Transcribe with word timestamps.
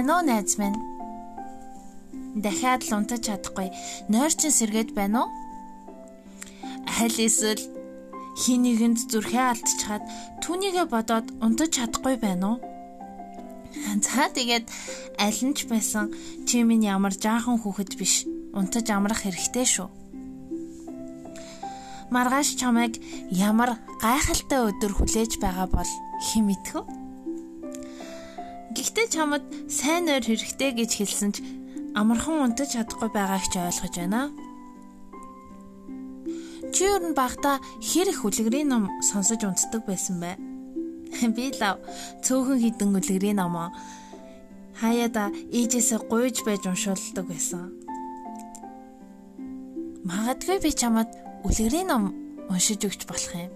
Сайн 0.00 0.16
уу 0.16 0.24
найз 0.24 0.56
минь? 0.56 0.80
Дахиад 2.40 2.88
л 2.88 3.04
унтаж 3.04 3.20
чадахгүй 3.28 3.68
нойрчин 4.08 4.48
сэргээд 4.48 4.96
байна 4.96 5.28
уу? 5.28 5.30
Аль 7.04 7.20
эсвэл 7.20 7.60
хин 8.40 8.64
нэгэнд 8.64 9.12
зүрхээ 9.12 9.44
алдчихад 9.52 10.00
түүнийгээ 10.40 10.86
бодоод 10.88 11.28
унтаж 11.44 11.76
чадахгүй 11.76 12.16
байна 12.16 12.56
уу? 12.56 12.58
За 14.00 14.32
тэгээд 14.32 14.72
аль 15.20 15.40
нь 15.44 15.52
ч 15.52 15.68
байсан 15.68 16.08
чи 16.48 16.64
минь 16.64 16.88
ямар 16.88 17.12
жаахан 17.12 17.60
хүүхэд 17.60 18.00
биш 18.00 18.24
унтаж 18.56 18.88
амрах 18.88 19.20
хэрэгтэй 19.28 19.68
шүү. 19.68 19.88
Маргааш 22.08 22.56
чамайг 22.56 22.96
ямар 23.28 23.76
гайхалтай 24.00 24.64
өдөр 24.64 24.96
хүлээж 24.96 25.36
байгаа 25.44 25.68
бол 25.68 25.90
хэн 26.24 26.48
мэдхв? 26.48 26.99
Гэхдээ 28.70 29.06
чамд 29.10 29.42
сайн 29.66 30.06
нойр 30.06 30.22
хэрэгтэй 30.22 30.70
гэж 30.78 30.90
хэлсэн 31.02 31.30
ч 31.34 31.42
амархан 31.98 32.54
унтаж 32.54 32.78
чадахгүй 32.78 33.10
байгааг 33.10 33.44
ч 33.50 33.58
ойлгож 33.58 33.94
байна. 33.98 34.30
Чи 36.70 36.86
юу 36.86 37.02
н 37.02 37.18
багта 37.18 37.58
хэр 37.82 38.14
их 38.14 38.22
үлгэрийн 38.22 38.70
ном 38.70 38.84
сонсож 39.02 39.42
унтдаг 39.42 39.82
байсан 39.90 40.22
бэ? 40.22 40.38
Би 41.34 41.50
лав 41.58 41.82
цөөхөн 42.22 42.62
хідэн 42.62 42.94
үлгэрийн 42.94 43.42
ном 43.42 43.74
хаяада 44.78 45.34
ээжээсээ 45.50 46.06
гуйж 46.06 46.46
байж 46.46 46.62
уншуулдаг 46.70 47.26
байсан. 47.26 47.74
Магадгүй 50.06 50.62
би 50.62 50.70
чамд 50.70 51.10
үлгэрийн 51.42 51.90
ном 51.90 52.14
уншиж 52.46 52.86
өгч 52.86 53.02
болох 53.10 53.34
юм. 53.34 53.50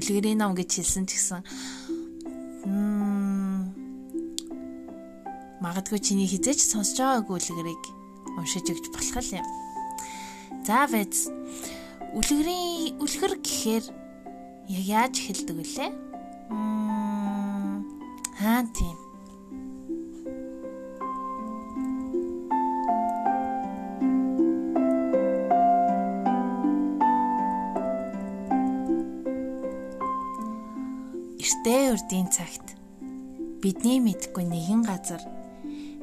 Үлгэрийн 0.00 0.40
ном 0.40 0.56
гэж 0.56 0.80
хэлсэн 0.80 1.04
ч 1.04 1.20
гэсэн 1.20 1.44
магадгүй 5.64 5.98
чиний 5.98 6.28
хизээч 6.30 6.60
сонсож 6.62 6.98
байгаагүй 7.02 7.36
үлгэрийг 7.38 7.84
уншиж 8.38 8.66
өгч 8.70 8.86
болох 8.94 9.28
юм. 9.34 9.46
За 10.62 10.86
байц. 10.86 11.26
Үлгэрийн 12.14 13.00
үлгэр 13.02 13.34
гэхээр 13.42 13.84
яг 14.68 14.84
яаж 14.86 15.14
эхэлдэг 15.18 15.56
вүлээ? 15.56 15.90
Аа 18.38 18.62
тийм. 18.70 18.96
Эртээ 31.42 31.92
урдын 31.92 32.28
цагт 32.30 32.76
бидний 33.60 33.98
мэдгүй 33.98 34.44
нэгэн 34.46 34.86
газар 34.86 35.37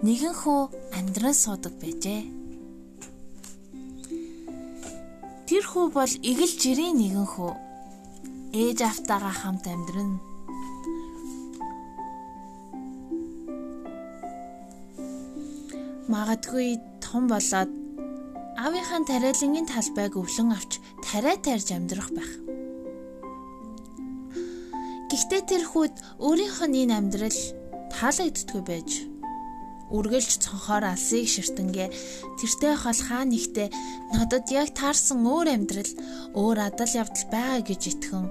нэгэн 0.03 0.35
хүү 0.35 0.61
амьдран 0.97 1.35
суудаг 1.35 1.73
байжээ. 1.79 2.27
Тэр 5.47 5.63
хүү 5.63 5.85
бол 5.95 6.13
игэл 6.19 6.53
жирийн 6.59 6.99
нэгэн 6.99 7.27
хүү. 7.29 7.53
Ээж 8.51 8.79
автагаа 8.83 9.31
хамт 9.31 9.63
амьдран. 9.71 10.19
Магадгүй 16.11 16.79
том 16.99 17.31
болоод 17.31 17.71
аавынхаа 18.59 18.99
тариалангийн 19.07 19.67
талбайг 19.71 20.13
өвлөн 20.19 20.51
авч 20.55 20.71
тариа 21.03 21.35
тарьж 21.39 21.71
амьдрах 21.71 22.11
байх. 22.11 22.31
Гэхдээ 25.09 25.41
тэр 25.47 25.63
хүүд 25.71 25.95
өөрийнх 26.19 26.59
нь 26.67 26.79
энэ 26.83 26.95
амьдрал 26.99 27.39
таалагддаггүй 27.93 28.63
байж 28.67 29.14
үргэлж 29.97 30.31
цонхоор 30.43 30.83
алсыг 30.91 31.25
ширтэнгээ 31.31 31.89
тэртэй 32.39 32.75
хол 32.75 33.01
хаа 33.07 33.23
нэгтээ 33.23 33.67
надад 34.13 34.45
яг 34.51 34.69
таарсан 34.75 35.23
өөр 35.23 35.47
амьдрал 35.55 35.93
өөр 36.35 36.57
адал 36.67 36.91
явдал 37.01 37.25
байгаа 37.31 37.61
гэж 37.63 37.81
итгэн 37.91 38.27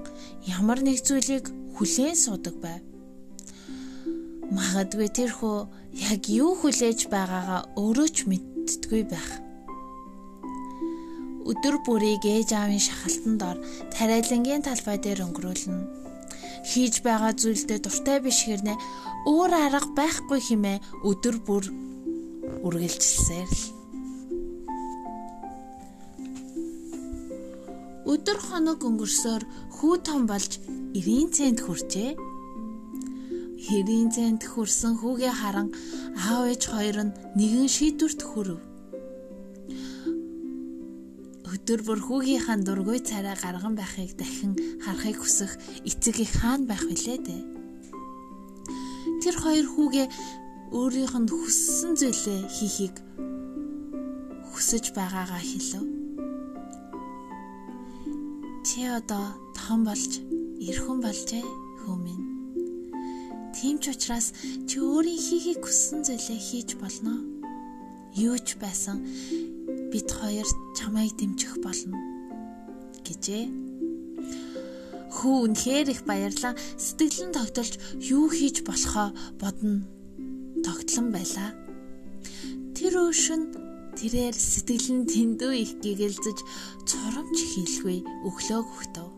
ямар 0.57 0.79
нэг 0.85 1.01
зүйлийг 1.01 1.45
хүлээн 1.75 2.17
суудаг 2.17 2.55
байв. 2.61 2.81
Магадгүй 4.53 5.09
тэрхүү 5.09 5.57
яг 6.13 6.21
юу 6.29 6.53
хүлээж 6.55 7.09
байгаагаа 7.09 7.61
өөрөө 7.81 8.09
ч 8.15 8.17
мэддэггүй 8.29 9.03
байх. 9.09 9.31
Өдөр 11.49 11.75
бүрийг 11.85 12.23
ээж 12.25 12.49
аавын 12.53 12.81
шахалтанд 12.81 13.41
ор 13.41 13.57
тариалангийн 13.93 14.65
талбай 14.65 14.97
дээр 15.01 15.25
өнгөрүүлнэ 15.25 16.05
хийж 16.65 17.05
байгаа 17.05 17.33
зүйлдээ 17.37 17.79
дуртай 17.81 18.17
биш 18.25 18.39
хэрнээ 18.45 18.77
өөр 19.25 19.51
арга 19.57 19.89
байхгүй 19.97 20.39
хэмээн 20.47 20.85
өдөр 21.09 21.35
бүр 21.47 21.65
үргэлжилсээр 22.65 23.49
л. 23.49 23.63
Өдөр 28.05 28.37
хоног 28.37 28.79
өнгөрсөөр 28.85 29.43
хүү 29.75 29.95
том 30.05 30.29
болж 30.29 30.61
90 30.93 31.33
цент 31.33 31.59
хүрчээ. 31.65 32.11
90 33.65 34.13
цент 34.13 34.41
хүрсэн 34.45 34.93
хүүгээ 35.01 35.33
харан 35.33 35.73
аав 36.13 36.45
ээж 36.53 36.63
хоёр 36.69 36.97
нь 37.09 37.15
нэгэн 37.33 37.65
шийдвэрт 37.65 38.21
хүрэв 38.21 38.61
өдөр 41.65 41.81
бүр 41.81 41.99
хүүгийнхаа 42.05 42.61
дургүй 42.61 43.01
царай 43.01 43.33
гарган 43.41 43.73
байхыг 43.73 44.13
дахин 44.13 44.53
харахыг 44.85 45.17
хүсэх 45.17 45.57
эцэг 45.81 46.21
их 46.21 46.31
хаана 46.37 46.69
байх 46.69 46.85
вүлээ 46.85 47.17
дээ. 47.25 47.54
Тэр 49.25 49.41
хоёр 49.41 49.65
хүүгээ 49.65 50.07
өөрийнх 50.69 51.17
нь 51.17 51.33
хүссэн 51.33 51.97
зүйлээ 51.97 52.45
хийхийг 52.45 52.95
хүсэж 54.53 54.93
байгаагаа 54.93 55.41
хэлв. 55.41 55.81
Чи 58.61 58.85
одоо 58.85 59.33
том 59.57 59.81
болж 59.81 60.21
эрхэн 60.61 61.01
болжээ 61.01 61.41
минь. 62.05 62.25
Тийм 63.57 63.81
ч 63.81 63.97
учраас 63.97 64.29
чи 64.69 64.77
өөрийн 64.77 65.17
хийхийг 65.17 65.57
хүссэн 65.65 66.05
зүйлээ 66.05 66.39
хийж 66.45 66.69
болно. 66.77 67.17
Юу 68.13 68.37
ч 68.37 68.61
байсан 68.61 69.01
бид 69.89 70.05
хоёр 70.05 70.45
чамайг 70.77 71.17
дэмжих 71.17 71.65
болно 71.65 71.97
гэжээ. 73.01 73.49
Хүү 75.15 75.35
үнэхээр 75.47 75.87
их 75.95 76.01
баярлаа. 76.03 76.53
Сэтгэлэн 76.75 77.31
тогтолж 77.31 77.79
юу 78.03 78.27
хийж 78.27 78.67
болохоо 78.67 79.15
бодно. 79.39 79.87
Тогтлон 80.59 81.15
байлаа. 81.15 81.55
Тэр 82.75 82.93
өшин 82.99 83.55
тэрээр 83.95 84.35
сэтгэлэн 84.35 85.07
тэндүү 85.07 85.51
их 85.55 85.71
гэгэлзэж 85.79 86.37
цоромж 86.83 87.37
хийлгүй 87.39 88.03
өглөө 88.27 88.61
хөхтөв. 88.67 89.09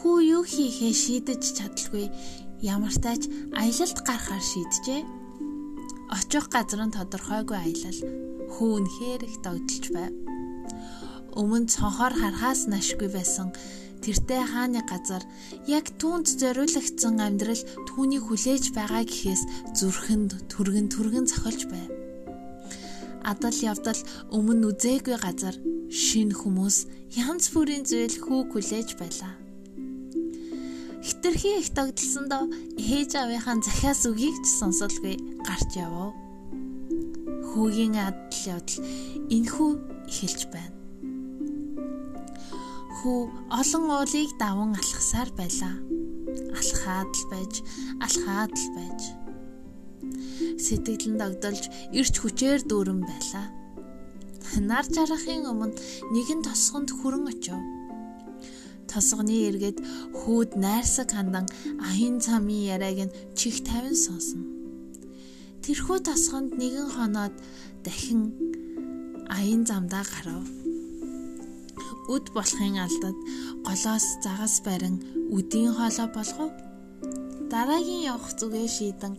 Хүү 0.00 0.16
юу 0.24 0.42
хийхээ 0.48 0.92
шийдэж 0.96 1.42
чадалгүй 1.60 2.08
ямар 2.64 2.96
тач 2.96 3.28
аялалд 3.52 3.98
гарахаар 4.08 4.40
шийджээ. 4.40 5.04
Очих 6.16 6.48
газар 6.48 6.80
нь 6.88 6.96
тодорхойгүй 6.96 7.58
аялал 7.60 8.00
хүүн 8.56 8.84
хээр 8.88 9.20
их 9.28 9.36
догдолж 9.44 9.84
байв. 9.92 10.12
Өмнө 11.36 11.68
цонхоор 11.68 12.14
харахаас 12.16 12.70
нашгүй 12.72 13.12
байсан 13.12 13.52
тэртэй 14.04 14.42
хааны 14.44 14.84
газар 14.84 15.24
яг 15.64 15.88
түүнд 15.96 16.28
зориулагдсан 16.40 17.16
амьдрал 17.24 17.62
түүний 17.88 18.20
хүлээж 18.20 18.76
байгаа 18.76 19.02
гэхээс 19.08 19.42
зүрхэнд 19.78 20.30
түргэн 20.52 20.92
түргэн 20.92 21.26
цохолж 21.32 21.60
байв. 21.72 21.88
Адал 23.24 23.56
явдал 23.56 24.00
өмнө 24.36 24.76
үзээгүй 24.76 25.16
газар 25.16 25.56
шин 25.88 26.36
хүмүүс 26.36 26.76
янз 27.16 27.48
бүрийн 27.56 27.88
зүйл 27.88 28.16
хүүг 28.20 28.52
хүлээж 28.52 28.88
байлаа. 29.00 29.32
Хитрхи 31.00 31.60
их 31.60 31.72
тогтолсондоо 31.72 32.44
ээж 32.76 33.16
авийнхаа 33.16 33.56
захиас 33.64 34.04
үгийг 34.04 34.36
ч 34.44 34.46
сонсолгүй 34.60 35.16
гарч 35.40 35.80
явав 35.80 36.12
хүүгийн 37.54 37.96
адал 38.02 38.40
явдал 38.52 38.84
энхүү 39.36 39.70
эхэлж 40.10 40.40
байна. 40.52 40.83
Хүү 43.04 43.52
олон 43.60 43.84
уулыг 43.92 44.30
даван 44.40 44.72
алхасаар 44.80 45.28
байлаа. 45.36 45.76
Алхаад 46.56 47.12
л 47.12 47.24
байж, 47.28 47.60
алхаад 48.00 48.52
л 48.56 48.68
байж. 48.72 49.00
Сэтгэл 50.56 51.12
нь 51.12 51.20
догдолж, 51.20 51.68
ирч 51.92 52.14
хүчээр 52.16 52.64
дүүрэн 52.64 53.04
байлаа. 53.04 53.52
Нар 54.56 54.88
жарахын 54.88 55.44
өмнө 55.52 55.76
нэгэн 56.16 56.40
тосгонд 56.48 56.96
хүрэн 56.96 57.28
очив. 57.28 57.60
Тосгоны 58.88 59.36
эргээд 59.52 59.84
хүүд 60.24 60.56
найрсаг 60.56 61.12
хандан 61.12 61.44
аян 61.84 62.24
цамын 62.24 62.64
яриаг 62.72 63.12
нь 63.12 63.16
чих 63.36 63.60
тавин 63.68 63.92
сонсно. 63.92 64.48
Тэрхүү 65.60 66.08
тосгонд 66.08 66.56
нэгэн 66.56 66.88
хоноод 66.96 67.36
дахин 67.84 68.32
аян 69.28 69.68
замдаа 69.68 70.08
гарав. 70.08 70.63
Үд 72.04 72.36
болохын 72.36 72.76
алдад 72.84 73.16
голоос 73.64 74.06
загас 74.24 74.60
барин 74.60 75.00
үдийн 75.32 75.72
хоолой 75.72 76.08
болгов. 76.12 76.52
дараагийн 77.52 78.04
явах 78.12 78.36
зүгээ 78.36 78.68
шийдэн 78.76 79.14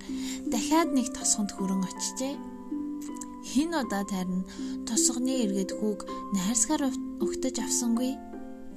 дахиад 0.51 0.89
нэг 0.93 1.07
тосгонд 1.17 1.51
хүрэн 1.53 1.81
очижээ. 1.81 2.35
Хин 3.49 3.71
удаа 3.81 4.03
тарин 4.05 4.43
тосгоны 4.85 5.33
эргээд 5.43 5.71
хүүг 5.73 5.99
найрсгаар 6.35 6.93
өгтөж 7.25 7.55
авсангүй. 7.65 8.13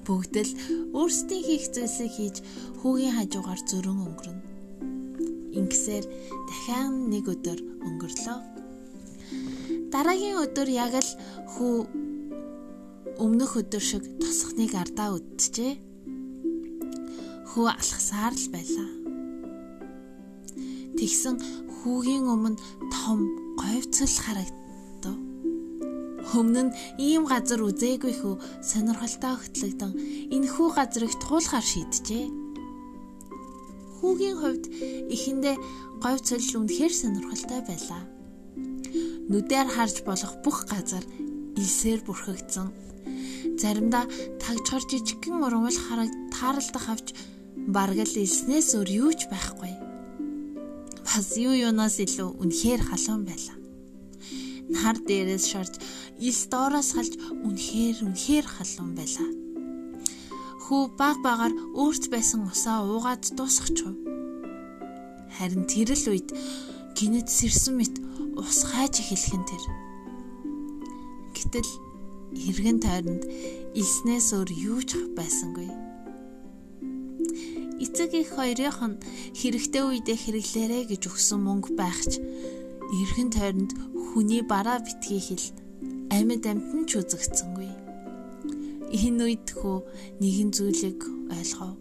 Бүгд 0.07 0.35
л 0.47 0.53
өөрсдийн 0.97 1.45
хийх 1.45 1.65
зүйлсийг 1.75 2.13
хийж 2.17 2.37
хүүгийн 2.81 3.17
хажуугаар 3.17 3.61
зөрөн 3.69 3.99
өнгөрнө. 4.07 4.45
Ингэсээр 5.59 6.05
дахиад 6.49 6.95
нэг 7.13 7.25
өдөр 7.35 7.59
өнгөрлөө. 7.85 8.39
Дараагийн 9.93 10.41
өдөр 10.45 10.69
яг 10.71 10.95
л 10.97 11.11
хүү 11.53 12.08
өмнөх 13.19 13.59
өдөр 13.59 13.83
шиг 13.83 14.05
тосхныг 14.23 14.73
ардаа 14.79 15.19
үдчихэ. 15.19 15.79
Хүү 17.51 17.67
алхасаар 17.67 18.35
л 18.39 18.47
байлаа. 18.55 18.91
Тэгсэн 20.99 21.35
хүүгийн 21.83 22.27
өмнө 22.31 22.59
том 22.95 23.19
говьцол 23.59 24.15
харагдав. 24.23 25.19
Өмнө 26.39 26.63
нь 26.71 26.75
ийм 27.03 27.27
газар 27.27 27.59
үзээгүй 27.67 28.15
хүү 28.23 28.35
сонирхолтой 28.63 29.35
хөтлөгдөн 29.39 29.93
энэ 30.35 30.51
хүү 30.55 30.69
газрыг 30.79 31.13
туулахар 31.19 31.65
шийджээ. 31.67 32.27
Хүүгийн 33.99 34.37
хувьд 34.39 34.65
эхэндээ 35.15 35.57
говьцол 36.03 36.47
үнэхээр 36.63 36.95
сонирхолтой 36.95 37.61
байлаа. 37.67 38.03
Нүдээр 39.31 39.69
харж 39.75 39.97
болох 40.07 40.33
бүх 40.45 40.71
газар 40.71 41.03
илсээр 41.59 42.01
бүрхэгдсэн. 42.07 42.88
Заримдаа 43.59 44.07
тагчхор 44.39 44.83
жижигхэн 44.87 45.43
ургамал 45.43 45.75
хараг 45.75 46.11
тааралдах 46.31 46.87
авч 46.95 47.09
бараг 47.67 47.99
л 48.07 48.15
илснээс 48.23 48.79
өөр 48.79 48.89
юу 49.03 49.11
ч 49.19 49.27
байхгүй. 49.27 49.75
Бас 51.03 51.35
юу 51.35 51.59
юунаас 51.59 51.99
илүү 51.99 52.39
үнэхээр 52.39 52.83
халуун 52.87 53.27
байлаа. 53.27 53.59
Нар 54.71 54.97
дээрээс 55.03 55.45
шорж 55.51 55.75
ил 56.23 56.41
доороос 56.53 56.95
халж 56.95 57.13
үнэхээр 57.43 58.07
үнэхээр 58.07 58.47
халуун 58.47 58.93
байлаа. 58.95 59.31
Хүү 60.63 60.83
баг 60.95 61.19
багаар 61.27 61.55
өөрт 61.75 62.15
байсан 62.15 62.47
усаа 62.47 62.87
уугаад 62.87 63.27
дуусгачихв. 63.35 63.91
Харин 65.35 65.67
тэр 65.67 65.99
л 65.99 66.07
үед 66.15 66.31
гинэд 66.95 67.27
сэрсэн 67.27 67.75
мэт 67.75 67.95
ус 68.39 68.63
хайж 68.71 69.03
эхэлхэн 69.03 69.43
тэр. 69.51 69.65
Гэтэл 71.35 71.88
эргэн 72.37 72.79
тойронд 72.85 73.25
илснээс 73.79 74.29
өөр 74.37 74.51
юу 74.53 74.81
ч 74.85 75.01
байсангүй. 75.17 75.69
Эцэг 77.79 78.11
их 78.19 78.35
хоёрынх 78.35 78.81
нь 78.83 79.01
хэрэгтэй 79.39 79.83
үедээ 79.87 80.19
хэрэглээрэ 80.19 80.79
гэж 80.91 81.03
өгсөн 81.09 81.41
мөнгө 81.47 81.79
байхч 81.79 82.19
эргэн 83.01 83.31
тойронд 83.31 83.73
хүний 84.11 84.43
бараа 84.43 84.83
битгий 84.83 85.23
хэл 85.23 85.47
амьд 86.11 86.45
амтан 86.51 86.83
ч 86.89 86.99
үзэгцэнгүй. 86.99 87.71
Энэ 88.89 89.21
үед 89.25 89.47
хөө 89.53 89.85
нэгэн 90.21 90.51
зүйлийг 90.57 91.01
ойлгов. 91.31 91.77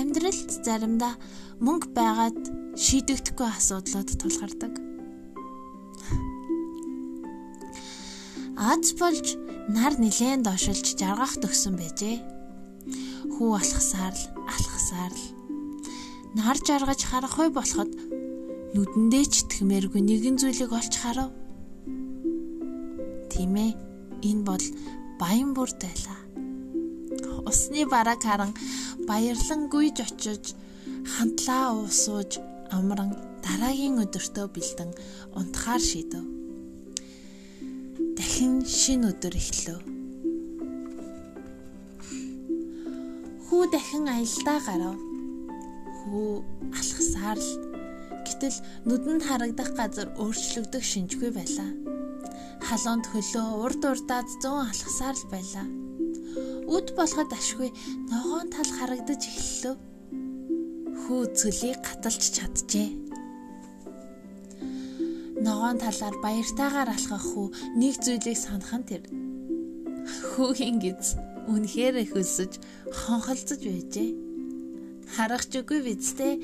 Амьдралд 0.00 0.50
заримдаа 0.64 1.14
мөнгө 1.60 1.92
байгаад 1.92 2.40
шийдэгдэхгүй 2.74 3.48
асуудлууд 3.52 4.10
тулгардаг. 4.16 4.87
Аз 8.58 8.90
болж 8.98 9.38
нар 9.70 9.94
нилээн 10.02 10.42
доошилж 10.42 10.98
жаргах 10.98 11.38
төгсөн 11.38 11.78
байжээ. 11.78 12.18
Хүү 13.38 13.54
алхасаар 13.54 14.10
л 14.18 14.24
алхасаар 14.50 15.14
л 15.14 15.26
нар 16.34 16.58
жаргаж 16.58 17.06
харахгүй 17.06 17.54
болоход 17.54 17.94
нүдэндээ 18.74 19.24
ч 19.30 19.46
итгэмээргүй 19.46 20.02
нэгэн 20.02 20.42
зүйлийг 20.42 20.74
олж 20.74 20.90
харав. 20.98 21.30
Тийм 23.30 23.54
ээ. 23.54 23.78
Энэ 24.26 24.42
бол 24.42 24.64
баян 25.22 25.54
бүрд 25.54 25.78
байлаа. 25.78 26.18
Усны 27.46 27.86
бараг 27.86 28.26
харан 28.26 28.50
баярлан 29.06 29.70
гүйж 29.70 30.02
очиж 30.02 30.58
хамтлаа 31.06 31.78
уусууж 31.78 32.42
амран 32.74 33.14
дараагийн 33.38 34.02
өдөртөө 34.02 34.46
бэлдэн 34.50 34.90
унтахаар 35.38 35.78
шийдэв 35.78 36.37
дахин 38.18 38.66
шин 38.66 39.06
өдөр 39.06 39.34
эхлэв. 39.38 39.78
Хүү 43.46 43.62
дахин 43.70 44.10
аялдаа 44.10 44.58
гарав. 44.66 44.98
Хүү 46.02 46.30
алхасаар 46.74 47.38
л 47.38 47.50
гэтэл 48.26 48.58
нүдэнд 48.90 49.22
харагдах 49.22 49.70
газар 49.78 50.10
өөрчлөгдөх 50.18 50.82
шинжгүй 50.82 51.30
байлаа. 51.30 51.70
Халуунд 52.66 53.06
хөлөө 53.06 53.46
урд 53.62 53.82
урдаад 53.86 54.28
зүүн 54.42 54.66
алхасаар 54.66 55.14
л 55.14 55.26
байлаа. 55.30 55.66
Үд 56.66 56.98
болоход 56.98 57.30
ашгүй 57.38 57.70
ногоон 58.10 58.50
тал 58.50 58.70
харагдаж 58.82 59.22
эхэллээ. 59.30 59.76
Хүү 61.06 61.20
цөлийг 61.38 61.78
гаталж 61.86 62.22
чаджээ 62.34 63.07
ногоон 65.44 65.78
талаар 65.78 66.16
баяртайгаар 66.18 66.90
алхах 66.90 67.22
хүү 67.22 67.78
нэг 67.78 67.94
зүйлийг 68.02 68.38
санах 68.38 68.74
нь 68.74 68.88
тэр. 68.88 69.02
Хүүгийн 70.34 70.82
гиз 70.82 71.14
үнэхээр 71.46 72.02
их 72.02 72.12
өсөж 72.18 72.58
хонхолцож 72.90 73.62
байжээ. 73.62 74.10
Харах 75.14 75.46
ч 75.46 75.62
үгүй 75.62 75.80
бидтэй. 75.86 76.34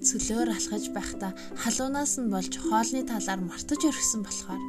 Цөлөөр 0.00 0.48
алхаж 0.56 0.84
байхдаа 0.96 1.32
халуунаас 1.58 2.16
нь 2.16 2.32
болж 2.32 2.52
хоолны 2.56 3.02
талаар 3.04 3.40
мартаж 3.44 3.80
өргсөн 3.84 4.22
болохоор 4.24 4.62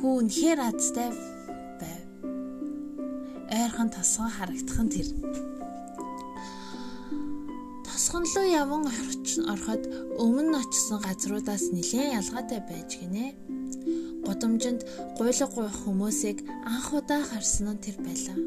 хүү 0.00 0.12
үнэхээр 0.18 0.60
азтай 0.66 1.08
байв. 1.78 2.04
Ойрхон 3.54 3.88
тосгон 3.94 4.30
харагдах 4.34 4.80
нь 4.82 4.92
тэр 4.94 5.08
босгонлоо 8.10 8.46
яван 8.62 8.90
ороход 9.54 9.82
өмнө 10.18 10.58
очсон 10.58 10.98
газруудаас 10.98 11.70
нэлээд 11.70 12.18
ялгаатай 12.18 12.60
байж 12.66 12.98
гинэ. 12.98 13.38
Годомжинд 14.26 14.82
гуйлга 15.14 15.46
гуйх 15.46 15.76
хүмүүсийг 15.86 16.42
анх 16.66 16.90
удаа 16.90 17.22
харсан 17.22 17.70
нь 17.70 17.78
тэр 17.78 18.02
байлаа. 18.02 18.38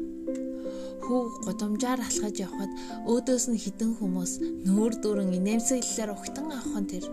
Хүү 1.04 1.48
годомжаар 1.48 2.00
алхаж 2.04 2.36
явхад 2.44 2.72
өөдөөс 3.08 3.44
нь 3.48 3.62
хідэн 3.64 3.96
хүмүүс 3.96 4.32
нүүр 4.68 4.92
дүүрэн 5.00 5.32
инээмсэглэлээр 5.38 6.12
ухтан 6.12 6.46
авах 6.52 6.84
нь 6.84 6.90
тэр. 6.92 7.04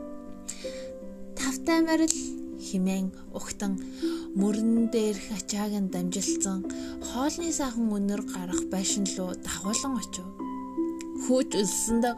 Тавтай 1.39 1.79
марил 1.87 2.15
химэн 2.59 3.15
ухтан 3.31 3.79
мөрөн 4.35 4.91
дээрх 4.91 5.39
ачааг 5.39 5.71
нь 5.79 5.91
дамжилсан 5.93 6.67
хоолны 6.99 7.47
сайхан 7.55 7.87
өнөр 7.95 8.21
гарах 8.27 8.63
байшин 8.67 9.07
руу 9.15 9.39
дагуулan 9.39 9.95
очив 10.03 10.40
хөөж 11.23 11.49
өлсөндөө 11.61 12.13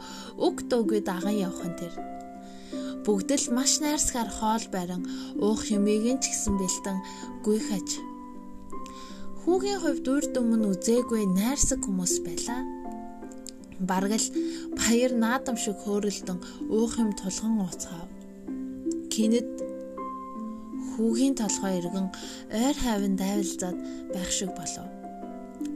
уг 0.46 0.56
дуугүй 0.70 1.00
даган 1.04 1.36
явах 1.46 1.64
нь 1.68 1.78
тэр. 1.80 1.94
Бүгд 3.04 3.30
л 3.36 3.46
маш 3.52 3.84
найрсгаар 3.84 4.30
хоол 4.32 4.64
барин 4.72 5.02
уух 5.36 5.68
юмыг 5.76 6.04
нь 6.08 6.20
ч 6.24 6.32
гэсэн 6.32 6.56
бэлтэн 6.56 6.98
гүйхэж. 7.44 7.88
Хүүгийн 9.44 9.80
хувьд 9.84 10.06
урд 10.08 10.32
өмнө 10.40 10.72
үзээгүй 10.72 11.28
найрсаг 11.28 11.84
хүмүүс 11.84 12.14
байлаа. 12.24 12.64
Бараг 13.76 14.16
л 14.16 14.28
баяр 14.72 15.12
наадам 15.12 15.56
шиг 15.60 15.76
хөөрөлдөн 15.84 16.38
уух 16.72 16.96
юм 16.96 17.12
тулган 17.12 17.60
ууцгаав. 17.60 18.08
Кенэд 19.12 19.52
хүүгийн 20.96 21.36
толгой 21.36 21.72
иргэн 21.76 22.08
ойр 22.64 22.76
хавин 22.80 23.14
дайвалзаад 23.20 23.78
байх 24.16 24.30
шиг 24.32 24.50
болов. 24.56 24.88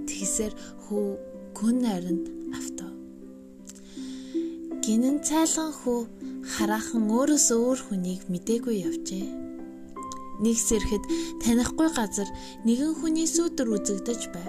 Тэгсээр 0.09 0.53
хүү 0.89 1.05
гүн 1.53 1.77
найранд 1.85 2.25
автав 2.57 2.98
гинэн 4.89 5.21
цайлган 5.21 5.69
хүү 5.69 6.01
хараахан 6.49 7.13
өөрөөс 7.13 7.49
өөр 7.53 7.81
хүнийг 7.93 8.25
мдээгүй 8.33 8.89
явжээ. 8.89 9.27
Нэг 10.41 10.57
сэрхэд 10.57 11.05
танихгүй 11.45 11.89
газар 11.93 12.29
нэгэн 12.65 12.97
хүний 12.97 13.29
сүүдэр 13.29 13.69
үзэгдэж 13.69 14.33
байв. 14.33 14.49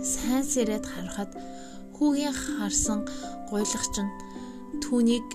Сайн 0.00 0.40
сэрээд 0.40 0.88
харахад 0.88 1.36
хүүгийн 1.92 2.32
харсан 2.32 3.04
гуйлагч 3.52 3.94
нь 4.00 4.14
түүнийг 4.80 5.28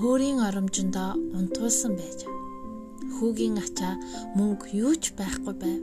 өөрийн 0.00 0.40
оромжондоо 0.48 1.20
унтуулсан 1.36 1.92
байж. 2.00 2.24
Хүүгийн 3.20 3.60
ачаа 3.60 4.00
мөнгө 4.32 4.72
юу 4.80 4.96
ч 4.96 5.12
байхгүй 5.12 5.54
байв. 5.60 5.82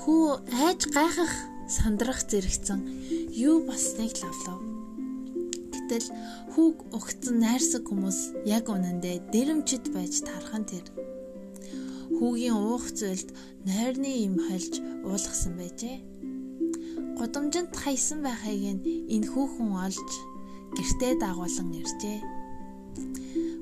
Хүү 0.00 0.24
айж 0.64 0.80
гайхах 0.96 1.34
сандрах 1.68 2.24
зэрэгцэн 2.24 2.80
юу 3.36 3.60
болсныг 3.68 4.16
лавлав 4.24 4.73
Гэтэл 5.84 6.08
хүүг 6.56 6.96
өгцөн 6.96 7.44
найрсаг 7.44 7.84
хүмүүс 7.84 8.48
яг 8.48 8.72
үнэндээ 8.72 9.28
дэрэмчд 9.28 9.92
байж 9.92 10.24
тархан 10.24 10.64
тэр. 10.64 10.88
Хүүгийн 12.16 12.56
уух 12.56 12.88
зүйлд 12.88 13.28
нойрны 13.68 14.24
юм 14.24 14.40
хольж 14.40 14.80
уулгасан 15.04 15.60
байжээ. 15.60 16.00
Гудамжинд 17.20 17.76
хаясан 17.76 18.24
байхыг 18.24 18.80
нь 18.80 18.84
энэ 19.12 19.28
хүүхэн 19.28 19.70
олж 19.76 20.08
гэртээ 20.72 21.20
дагуулan 21.20 21.68
иржээ. 21.76 22.20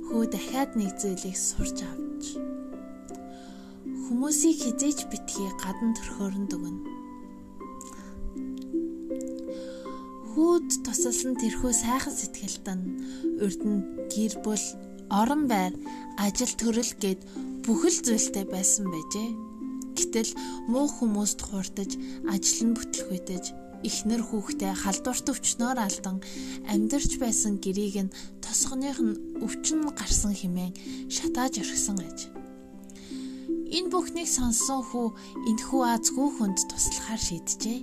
Хүү 0.07 0.23
дахиад 0.31 0.79
нэг 0.79 0.95
зүйлийг 1.03 1.35
сурч 1.35 1.83
авч 1.83 2.39
хүмүүсийг 4.07 4.63
хизээч 4.63 5.11
битгий 5.11 5.51
гадна 5.59 5.91
төрхөөрн 5.99 6.47
дүгнэ. 6.47 7.02
Хүүд 10.33 10.69
тусалсан 10.81 11.37
тэрхүү 11.37 11.73
сайхан 11.77 12.15
сэтгэлд 12.17 12.67
нь 12.73 12.85
урд 13.45 13.63
нь 13.69 13.85
гэр 14.09 14.35
бүл, 14.41 14.67
орон 15.13 15.45
байр, 15.45 15.77
ажил 16.17 16.53
төрөл 16.57 16.93
гээд 16.97 17.21
бүхэл 17.69 17.99
зүйлтэй 18.01 18.49
байсан 18.49 18.89
байжээ. 18.89 19.29
Гэтэл 19.93 20.33
муу 20.73 20.89
хүмүүст 20.89 21.37
хууртаж, 21.45 22.01
ажил 22.33 22.61
нь 22.65 22.73
бүтлгүйдэж, 22.73 23.45
ихнэр 23.85 24.23
хүүхдээ 24.25 24.73
халдварт 24.73 25.27
өвчнөөр 25.29 25.79
алдан 25.85 26.17
амьдарч 26.65 27.21
байсан 27.21 27.61
гэрийг 27.61 27.97
нь 28.09 28.15
тосгоных 28.41 28.99
нь 29.05 29.21
өвчин 29.45 29.85
гарсан 29.93 30.33
хэмээн 30.33 30.73
шатааж 31.13 31.61
орхисон 31.61 32.01
аж. 32.01 32.33
Энэ 33.69 33.93
бүхнийг 33.93 34.29
сонссон 34.33 34.81
хүү 34.81 35.07
энэхүү 35.49 35.83
азгүй 35.93 36.29
хүнд 36.41 36.59
туслахаар 36.73 37.21
шийджээ. 37.21 37.79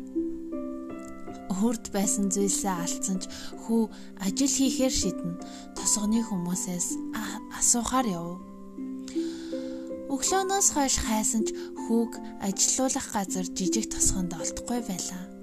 Хурд 1.50 1.90
байсан 1.90 2.30
зүйлсээ 2.30 2.76
алдсан 2.78 3.18
ч 3.20 3.28
хүү 3.66 3.90
ажил 4.22 4.54
хийхээр 4.54 4.94
шийднэ. 4.94 5.42
Тосгоны 5.74 6.22
хүмүүсээс 6.22 6.88
асуухаар 7.58 8.08
яв. 8.08 8.38
Өглөөнөөс 10.14 10.68
хойш 10.78 10.96
хайсан 11.02 11.50
ч 11.50 11.58
хүүг 11.90 12.14
ажилуулах 12.46 13.08
газар 13.14 13.46
жижиг 13.50 13.90
тосгонд 13.90 14.38
олдохгүй 14.38 14.82
байлаа 14.86 15.40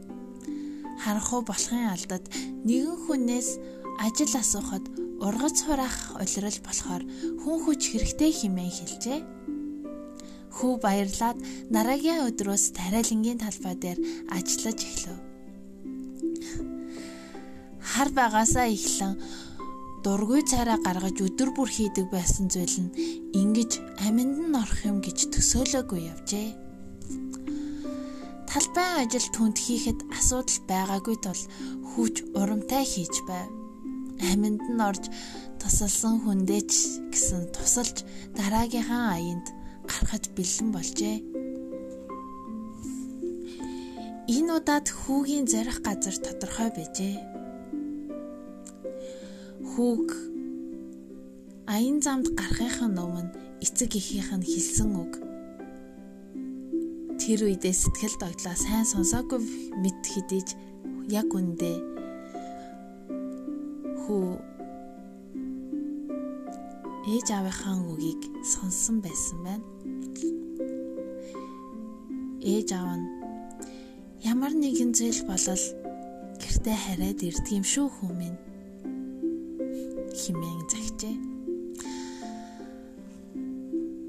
харанхуй 1.06 1.42
болохын 1.46 1.86
алдад 1.94 2.25
нэгэн 2.66 2.98
хүнээс 3.06 3.48
ажил 4.02 4.32
асуухад 4.42 4.84
ургац 5.22 5.62
хураах 5.62 6.18
улирал 6.18 6.58
болохоор 6.66 7.02
хүн 7.42 7.58
хүч 7.62 7.82
хэрэгтэй 7.94 8.32
хэмээн 8.34 8.75
хэлжээ. 8.75 9.20
Хүү 10.56 10.72
баярлаад 10.82 11.38
дараагийн 11.70 12.26
өдрөөс 12.26 12.64
тариалангийн 12.75 13.38
талбай 13.38 13.75
дээр 13.78 13.98
ажиллаж 14.34 14.78
эхлэв. 14.82 15.18
Хар 17.96 18.10
багасаа 18.12 18.68
эхлэн 18.76 19.16
дургүй 20.04 20.44
цараа 20.44 20.76
гаргаж 20.84 21.16
өдөр 21.26 21.50
бүр 21.56 21.70
хийдэг 21.72 22.06
байсан 22.12 22.46
зүйл 22.52 22.76
нь 22.84 22.94
ингэж 23.40 23.72
аминд 24.06 24.36
нь 24.44 24.58
орох 24.62 24.80
юм 24.84 25.00
гэж 25.00 25.32
төсөөлөөгүй 25.32 26.00
явжээ 26.12 26.66
талбай 28.56 29.04
ажил 29.04 29.28
түнд 29.36 29.60
хийхэд 29.60 30.00
асуудал 30.16 30.60
байгаагүй 30.64 31.16
тул 31.20 31.42
хүч 31.92 32.24
урамтай 32.32 32.88
хийж 32.88 33.14
байв. 33.28 33.52
Аминд 34.32 34.64
нь 34.64 34.80
орж 34.80 35.12
тусалсан 35.60 36.24
хүндээч 36.24 36.72
гэсэн 37.12 37.52
тусалж 37.52 38.00
дараагийнхаа 38.32 39.12
аянд 39.12 39.52
гарахад 39.84 40.32
бэлэн 40.32 40.72
болжээ. 40.72 41.16
Энэ 44.36 44.50
удаад 44.56 44.88
хүүгийн 44.88 45.44
зарих 45.52 45.84
газар 45.84 46.16
тодорхой 46.16 46.72
байжээ. 46.72 47.35
Хүүг 49.76 50.09
аян 51.68 51.99
замд 52.00 52.33
гарахынхаа 52.33 53.04
өмнө 53.04 53.37
эцэг 53.61 53.92
эхийнх 54.00 54.33
нь 54.40 54.49
хэлсэн 54.49 54.90
үг. 54.97 55.12
Тэр 57.21 57.45
үедээ 57.45 57.76
сэтгэл 57.76 58.16
догтлоо 58.16 58.56
сайн 58.56 58.88
сонсоогүй 58.88 59.37
мэд 59.76 60.00
хідэж 60.00 60.49
яг 61.12 61.28
үндэ. 61.28 61.76
Хүү 64.00 64.40
ээж 67.12 67.26
аавынхаа 67.37 67.76
үгийг 67.76 68.23
сонссон 68.49 69.04
байсан 69.04 69.45
байна. 69.45 69.66
Ээж 72.40 72.68
аав 72.73 72.97
нь 72.97 73.06
ямар 74.25 74.56
нэгэн 74.56 74.97
зүйл 74.97 75.21
болол 75.28 75.64
гэртээ 76.40 76.76
хараад 76.80 77.21
ирдэг 77.21 77.61
юм 77.61 77.66
шүү 77.68 77.92
хүмүүс 77.92 78.55
химэн 80.16 80.64
загчээ. 80.73 81.16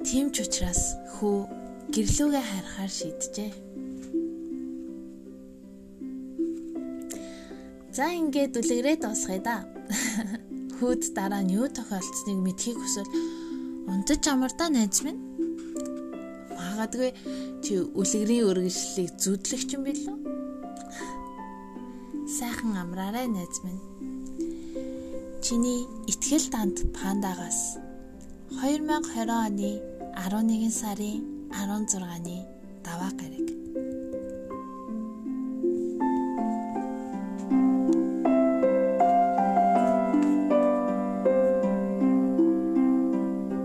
Тийм 0.07 0.31
ч 0.31 0.47
учраас 0.47 0.95
хүү 1.19 1.37
гэрлүүгээ 1.91 2.43
харахаар 2.47 2.91
шийджээ. 2.91 3.51
За 7.91 8.07
ингээд 8.13 8.55
үлгэрээ 8.55 8.97
дуусгая 9.03 9.41
да. 9.43 9.57
Хүүд 10.79 11.11
дараа 11.17 11.43
нь 11.43 11.59
юу 11.59 11.67
тохиолдсныг 11.67 12.39
мэдхийг 12.39 12.77
хүсвэл 12.79 13.11
унтаж 13.91 14.23
амардаа 14.31 14.69
найз 14.71 15.03
минь. 15.03 15.19
Магадгүй 16.55 17.11
чи 17.65 17.81
үлгэрийн 17.83 18.47
үргэлжлэлийг 18.47 19.11
зүудлэх 19.17 19.63
юм 19.75 19.81
билүү? 19.89 20.17
Сайхан 22.37 22.79
амраарай 22.79 23.27
найз 23.27 23.59
минь. 23.65 23.81
Чиний 25.47 25.87
итгэл 26.11 26.45
данд 26.51 26.77
пандагаас. 26.95 27.79
2020 28.51 29.31
оны 29.45 29.71
11 30.11 30.71
сарын 30.79 31.23
16-ны 31.55 32.37
даваа 32.83 33.11
гараг 33.19 33.56